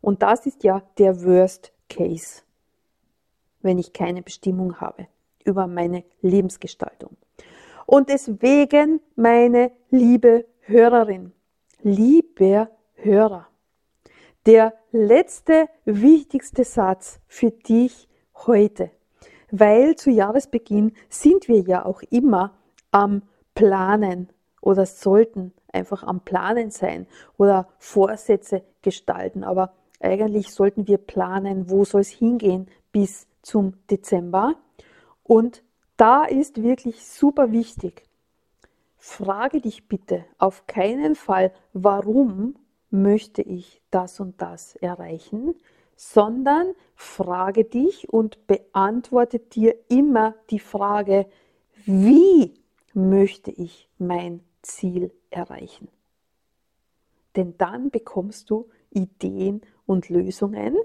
Und 0.00 0.24
das 0.24 0.44
ist 0.44 0.64
ja 0.64 0.82
der 0.98 1.22
Worst 1.22 1.72
Case, 1.88 2.42
wenn 3.62 3.78
ich 3.78 3.92
keine 3.92 4.22
Bestimmung 4.22 4.80
habe 4.80 5.06
über 5.44 5.68
meine 5.68 6.02
Lebensgestaltung. 6.20 7.16
Und 7.86 8.08
deswegen, 8.08 9.00
meine 9.14 9.70
liebe 9.88 10.44
Hörerin, 10.62 11.30
lieber 11.82 12.70
Hörer, 12.94 13.46
der 14.46 14.74
letzte 14.90 15.68
wichtigste 15.84 16.64
Satz 16.64 17.20
für 17.28 17.52
dich 17.52 18.08
heute, 18.34 18.90
weil 19.52 19.94
zu 19.94 20.10
Jahresbeginn 20.10 20.90
sind 21.08 21.46
wir 21.46 21.60
ja 21.60 21.86
auch 21.86 22.02
immer 22.10 22.57
am 22.90 23.22
Planen 23.54 24.28
oder 24.60 24.86
sollten 24.86 25.52
einfach 25.72 26.02
am 26.02 26.20
Planen 26.20 26.70
sein 26.70 27.06
oder 27.36 27.68
Vorsätze 27.78 28.62
gestalten. 28.82 29.44
Aber 29.44 29.72
eigentlich 30.00 30.52
sollten 30.52 30.86
wir 30.86 30.98
planen, 30.98 31.70
wo 31.70 31.84
soll 31.84 32.02
es 32.02 32.08
hingehen 32.08 32.68
bis 32.92 33.26
zum 33.42 33.74
Dezember. 33.90 34.56
Und 35.22 35.62
da 35.96 36.24
ist 36.24 36.62
wirklich 36.62 37.06
super 37.06 37.52
wichtig, 37.52 38.04
frage 38.96 39.60
dich 39.60 39.88
bitte 39.88 40.24
auf 40.38 40.66
keinen 40.66 41.14
Fall, 41.14 41.52
warum 41.72 42.56
möchte 42.90 43.42
ich 43.42 43.82
das 43.90 44.20
und 44.20 44.40
das 44.40 44.76
erreichen, 44.76 45.54
sondern 45.96 46.72
frage 46.94 47.64
dich 47.64 48.08
und 48.08 48.46
beantworte 48.46 49.40
dir 49.40 49.74
immer 49.88 50.34
die 50.50 50.60
Frage, 50.60 51.26
wie 51.84 52.54
möchte 52.94 53.50
ich 53.50 53.88
mein 53.98 54.40
Ziel 54.62 55.12
erreichen? 55.30 55.88
Denn 57.36 57.54
dann 57.58 57.90
bekommst 57.90 58.50
du 58.50 58.68
Ideen 58.90 59.60
und 59.86 60.08
Lösungen, 60.08 60.76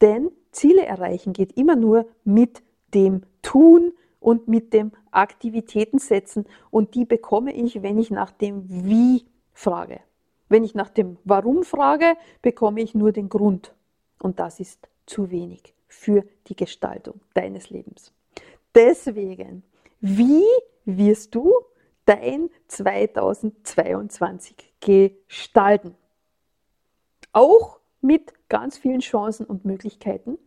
denn 0.00 0.30
Ziele 0.52 0.86
erreichen 0.86 1.32
geht 1.32 1.56
immer 1.56 1.76
nur 1.76 2.06
mit 2.24 2.62
dem 2.94 3.22
Tun 3.42 3.92
und 4.20 4.48
mit 4.48 4.72
dem 4.72 4.92
Aktivitäten 5.10 5.98
setzen 5.98 6.46
und 6.70 6.94
die 6.94 7.04
bekomme 7.04 7.54
ich, 7.54 7.82
wenn 7.82 7.98
ich 7.98 8.10
nach 8.10 8.30
dem 8.30 8.64
Wie 8.68 9.26
frage. 9.52 10.00
Wenn 10.48 10.64
ich 10.64 10.74
nach 10.74 10.88
dem 10.88 11.18
Warum 11.24 11.62
frage, 11.62 12.16
bekomme 12.42 12.80
ich 12.80 12.94
nur 12.94 13.12
den 13.12 13.28
Grund 13.28 13.74
und 14.20 14.40
das 14.40 14.60
ist 14.60 14.88
zu 15.06 15.30
wenig 15.30 15.74
für 15.88 16.24
die 16.46 16.56
Gestaltung 16.56 17.20
deines 17.34 17.70
Lebens. 17.70 18.12
Deswegen, 18.74 19.62
wie 20.00 20.44
wirst 20.96 21.34
du 21.34 21.52
dein 22.06 22.48
2022 22.68 24.72
gestalten? 24.80 25.94
Auch 27.32 27.78
mit 28.00 28.32
ganz 28.48 28.78
vielen 28.78 29.00
Chancen 29.00 29.46
und 29.46 29.64
Möglichkeiten. 29.64 30.38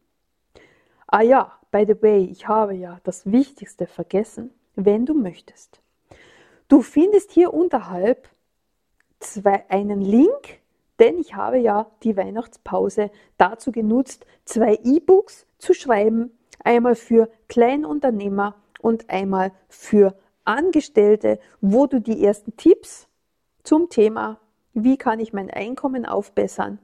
Ah 1.08 1.21
ja, 1.21 1.51
by 1.71 1.86
the 1.88 2.01
way, 2.01 2.25
ich 2.25 2.47
habe 2.47 2.73
ja 2.73 2.99
das 3.04 3.32
Wichtigste 3.32 3.86
vergessen, 3.86 4.51
wenn 4.75 5.06
du 5.06 5.13
möchtest. 5.13 5.82
Du 6.67 6.82
findest 6.82 7.32
hier 7.32 7.54
unterhalb 7.54 8.30
zwei, 9.19 9.69
einen 9.69 10.01
Link, 10.01 10.62
denn 10.99 11.19
ich 11.19 11.36
habe 11.36 11.58
ja 11.58 11.91
die 12.04 12.15
Weihnachtspause 12.15 13.12
dazu 13.38 13.71
genutzt, 13.71 14.25
zwei 14.45 14.75
E-Books 14.84 15.45
zu 15.58 15.73
schreiben, 15.73 16.32
einmal 16.63 16.95
für 16.95 17.30
Kleinunternehmer 17.49 18.56
und 18.80 19.10
einmal 19.10 19.51
für 19.67 20.15
Angestellte, 20.45 21.39
wo 21.60 21.88
du 21.88 21.99
die 21.99 22.23
ersten 22.23 22.56
Tipps 22.58 23.08
zum 23.63 23.89
Thema, 23.89 24.39
wie 24.73 24.97
kann 24.97 25.19
ich 25.19 25.34
mein 25.34 25.49
Einkommen 25.49 26.06
aufbessern, 26.06 26.80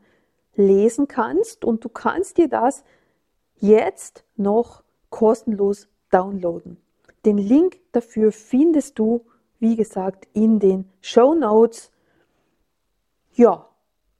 lesen 0.56 1.08
kannst 1.08 1.64
und 1.64 1.84
du 1.84 1.90
kannst 1.90 2.38
dir 2.38 2.50
das 2.50 2.84
jetzt 3.56 4.24
noch 4.36 4.84
kostenlos 5.10 5.88
downloaden. 6.12 6.78
Den 7.26 7.38
Link 7.38 7.80
dafür 7.92 8.32
findest 8.32 9.00
du, 9.00 9.26
wie 9.60 9.76
gesagt, 9.76 10.28
in 10.34 10.60
den 10.60 10.90
Show 11.02 11.34
Notes. 11.34 11.92
Ja, 13.34 13.70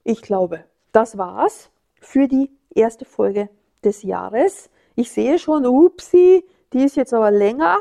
ich 0.04 0.22
glaube, 0.22 0.64
das 0.92 1.18
war's 1.18 1.70
für 2.00 2.28
die 2.28 2.50
erste 2.74 3.04
Folge 3.04 3.48
des 3.84 4.02
Jahres. 4.02 4.70
Ich 4.94 5.10
sehe 5.10 5.38
schon, 5.38 5.66
upsi, 5.66 6.44
die 6.72 6.84
ist 6.84 6.96
jetzt 6.96 7.14
aber 7.14 7.30
länger 7.30 7.80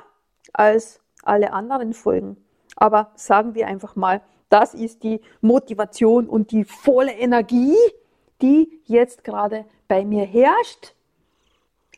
als 0.54 1.02
alle 1.28 1.54
anderen 1.54 1.94
Folgen. 1.94 2.38
Aber 2.76 3.12
sagen 3.16 3.56
wir 3.56 3.68
einfach 3.68 3.96
mal, 3.96 4.22
das 4.50 4.74
ist 4.74 5.04
die 5.04 5.22
Motivation 5.42 6.28
und 6.28 6.52
die 6.52 6.64
volle 6.64 7.12
Energie, 7.14 7.76
die 8.42 8.82
jetzt 8.86 9.24
gerade 9.24 9.66
bei 9.88 10.06
mir 10.06 10.26
herrscht. 10.26 10.94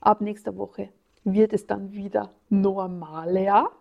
Ab 0.01 0.21
nächster 0.21 0.55
Woche 0.57 0.89
wird 1.23 1.53
es 1.53 1.67
dann 1.67 1.91
wieder 1.91 2.31
normaler. 2.49 3.71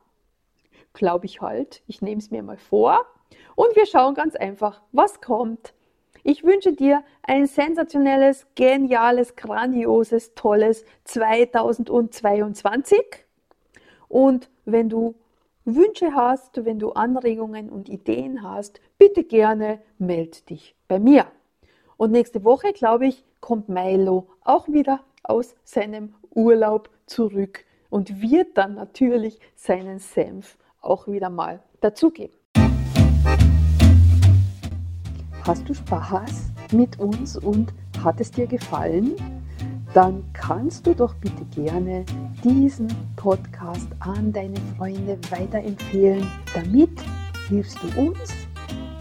Glaube 0.92 1.26
ich 1.26 1.40
halt. 1.40 1.82
Ich 1.86 2.02
nehme 2.02 2.18
es 2.18 2.30
mir 2.30 2.42
mal 2.42 2.58
vor. 2.58 3.06
Und 3.54 3.74
wir 3.76 3.86
schauen 3.86 4.14
ganz 4.14 4.34
einfach, 4.36 4.82
was 4.92 5.20
kommt. 5.20 5.74
Ich 6.24 6.44
wünsche 6.44 6.72
dir 6.72 7.04
ein 7.22 7.46
sensationelles, 7.46 8.46
geniales, 8.54 9.36
grandioses, 9.36 10.34
tolles 10.34 10.84
2022. 11.04 12.98
Und 14.08 14.50
wenn 14.64 14.88
du 14.88 15.14
Wünsche 15.74 16.14
hast, 16.14 16.64
wenn 16.64 16.78
du 16.78 16.92
Anregungen 16.92 17.68
und 17.68 17.90
Ideen 17.90 18.42
hast, 18.42 18.80
bitte 18.96 19.22
gerne 19.22 19.80
meld 19.98 20.48
dich 20.48 20.74
bei 20.88 20.98
mir. 20.98 21.26
Und 21.98 22.10
nächste 22.10 22.42
Woche, 22.42 22.72
glaube 22.72 23.06
ich, 23.06 23.22
kommt 23.40 23.68
Milo 23.68 24.28
auch 24.40 24.68
wieder 24.68 25.00
aus 25.22 25.54
seinem 25.64 26.14
Urlaub 26.34 26.88
zurück 27.04 27.66
und 27.90 28.22
wird 28.22 28.56
dann 28.56 28.76
natürlich 28.76 29.40
seinen 29.56 29.98
Senf 29.98 30.56
auch 30.80 31.06
wieder 31.06 31.28
mal 31.28 31.62
dazugeben. 31.82 32.34
Hast 35.46 35.68
du 35.68 35.74
Spaß 35.74 36.50
mit 36.72 36.98
uns 36.98 37.36
und 37.36 37.74
hat 38.02 38.20
es 38.20 38.30
dir 38.30 38.46
gefallen? 38.46 39.37
Dann 39.94 40.22
kannst 40.32 40.86
du 40.86 40.94
doch 40.94 41.14
bitte 41.14 41.44
gerne 41.54 42.04
diesen 42.44 42.88
Podcast 43.16 43.88
an 44.00 44.32
deine 44.32 44.56
Freunde 44.76 45.18
weiterempfehlen. 45.30 46.26
Damit 46.54 46.90
hilfst 47.48 47.78
du 47.82 48.00
uns, 48.00 48.18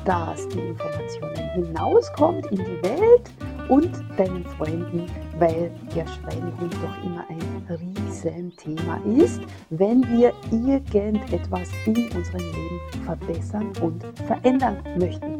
dass 0.05 0.47
die 0.49 0.59
Informationen 0.59 1.65
hinauskommt 1.65 2.45
in 2.47 2.59
die 2.59 2.83
Welt 2.83 3.29
und 3.69 3.91
deinen 4.17 4.45
Freunden, 4.45 5.05
weil 5.37 5.69
der 5.93 6.07
Schweinehund 6.07 6.73
doch 6.75 7.03
immer 7.03 7.25
ein 7.29 7.67
Riesenthema 7.69 9.01
ist, 9.17 9.41
wenn 9.69 10.01
wir 10.09 10.31
irgendetwas 10.51 11.69
in 11.85 11.97
unserem 12.15 12.39
Leben 12.39 12.79
verbessern 13.03 13.71
und 13.81 14.05
verändern 14.25 14.77
möchten. 14.97 15.37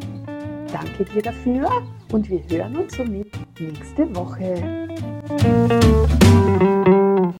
Danke 0.72 1.06
dir 1.06 1.22
dafür 1.22 1.70
und 2.12 2.30
wir 2.30 2.42
hören 2.50 2.76
uns 2.76 2.96
somit 2.98 3.32
nächste 3.60 4.14
Woche. 4.14 4.87
Thank 5.30 6.88
you. 6.88 6.97